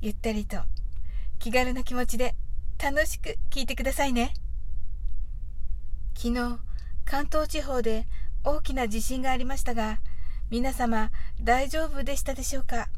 [0.00, 0.58] ゆったりと
[1.40, 2.36] 気軽な気持ちで
[2.82, 4.32] 楽しく聞いてくださいね。
[6.16, 6.58] 昨日、
[7.04, 8.06] 関東地方で
[8.44, 10.00] 大きな地震がありましたが、
[10.50, 11.10] 皆様
[11.42, 12.88] 大丈夫でしたでしょうか？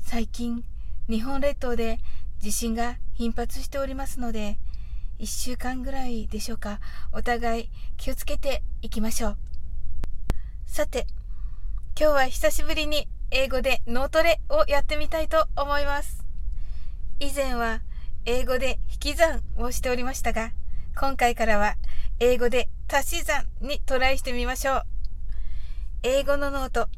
[0.00, 0.64] 最近、
[1.08, 1.98] 日本列島で
[2.38, 4.58] 地震が頻発しておりますので、
[5.18, 6.80] 1週間ぐらいでしょうか、
[7.12, 9.38] お互い気をつけていきましょう。
[10.66, 11.06] さて、
[11.98, 16.24] 今日は久しぶりに英語で脳トレをやってみたいと思います。
[17.20, 17.82] 以前は
[18.24, 20.52] 英語で引き算をしておりましたが、
[20.98, 21.74] 今回からは
[22.20, 24.82] 英語で足し算にトライしてみましょう。
[26.04, 26.88] 英語の脳と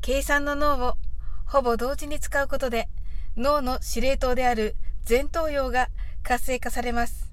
[0.00, 0.96] 計算の脳を
[1.44, 2.88] ほぼ同時に使うことで
[3.36, 5.88] 脳の司令塔である前頭葉が
[6.22, 7.30] 活性化されます。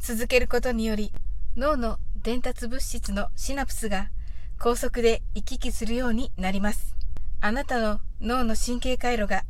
[0.00, 1.12] 続けることにより
[1.56, 4.10] 脳の伝達物質のシナプスが
[4.58, 6.97] 高速で行き来するようになります。
[7.40, 9.44] あなたの脳の神経回路が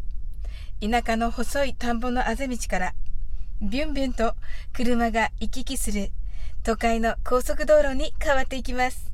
[0.81, 2.92] 田舎の細い田んぼのあぜ道から
[3.62, 4.34] ビュンビュンと
[4.75, 6.11] 車が行き来する
[6.64, 9.11] 都会の高速道路に変わっていきます。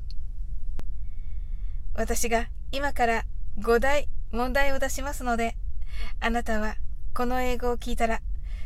[1.93, 3.23] 私が今から
[3.59, 5.55] 5題問題を出しますので、
[6.19, 6.75] あなたは
[7.13, 8.19] この英語を聞いたら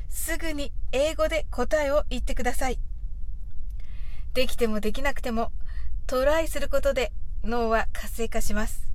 [0.10, 2.80] すぐに英語で答えを言ってください。
[4.34, 5.52] できてもできなくても
[6.08, 7.12] トライすることで
[7.44, 8.89] 脳は活性化します。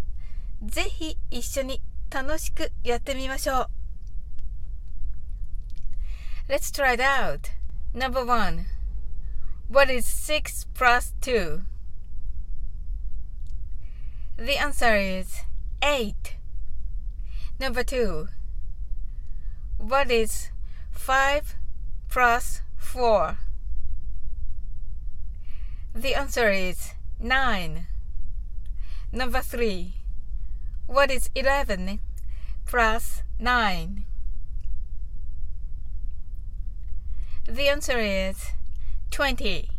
[0.63, 3.69] ぜひ一緒に楽しくやってみましょう。
[6.49, 7.51] Let's try it out.
[7.93, 8.65] Number one.
[9.69, 11.61] What is 6 plus 2?
[14.37, 15.45] The answer is
[15.81, 16.37] 8.
[17.59, 18.29] Number two.
[19.77, 20.49] What is
[20.91, 21.55] 5
[22.09, 23.37] plus 4?
[25.93, 27.85] The answer is 9.
[29.11, 29.93] Number 3.
[30.86, 32.00] What is 11
[32.66, 34.04] plus 9?
[37.46, 38.52] The answer is
[39.10, 39.70] 20.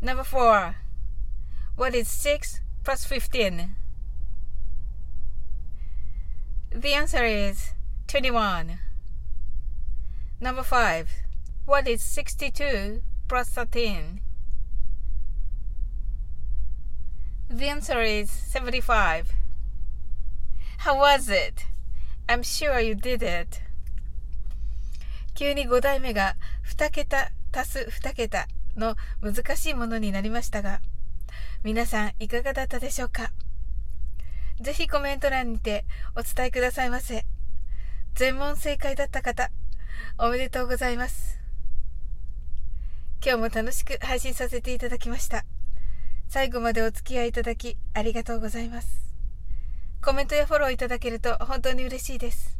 [0.00, 0.76] Number 4.
[1.76, 3.74] What is 6 plus 15?
[6.70, 7.72] The answer is
[8.06, 8.78] 21.
[10.40, 11.10] Number 5.
[11.64, 14.20] What is 62 plus 13?
[17.56, 19.32] The answer is 75.
[20.76, 21.64] How was it?
[22.28, 23.62] I'm sure you did it.
[25.34, 26.36] 急に5代目が
[26.68, 28.46] 2桁足す2桁
[28.76, 30.82] の難しいものになりましたが、
[31.62, 33.30] 皆さんいかがだったでしょうか？
[34.60, 37.24] ぜひコメント欄にてお伝えくださいませ。
[38.16, 39.50] 全問正解だった方、
[40.18, 41.40] おめでとうございます。
[43.24, 45.46] 今日も楽しく配信させていただきました。
[46.36, 49.14] 最後までお付き合いいただきありがとうございます。
[50.04, 52.58] コメントやフォローいただけると本当に嬉しいです。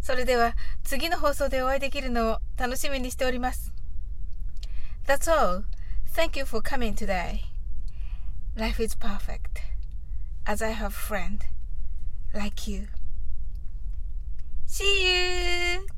[0.00, 0.54] それでは
[0.84, 3.72] 次の放送でお会いできるのを楽しみにしております。
[5.04, 5.64] That's all.
[6.14, 7.40] Thank you for coming today.
[8.56, 9.64] Life is perfect
[10.44, 11.40] as I have a friend
[12.32, 12.86] like you.
[14.68, 15.91] See you!